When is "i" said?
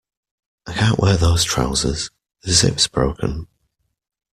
0.65-0.73